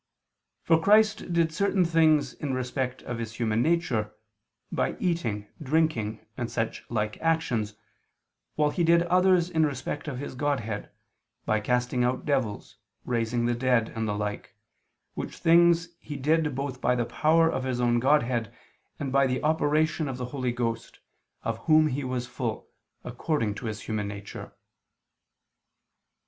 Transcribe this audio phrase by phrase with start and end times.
[0.65, 4.11] 12:32), for Christ did certain things in respect of His human nature,
[4.71, 7.75] by eating, drinking, and such like actions,
[8.55, 10.89] while He did others in respect of His Godhead,
[11.45, 14.55] by casting out devils, raising the dead, and the like:
[15.13, 18.51] which things He did both by the power of His own Godhead
[18.99, 20.97] and by the operation of the Holy Ghost,
[21.43, 22.67] of Whom He was full,
[23.03, 24.51] according to his human nature.